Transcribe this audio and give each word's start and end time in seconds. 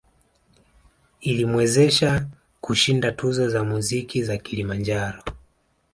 Ilimwezesha 1.21 2.27
kushinda 2.61 3.11
tuzo 3.11 3.49
za 3.49 3.63
muziki 3.63 4.23
za 4.23 4.37
Kilimanjaro 4.37 5.21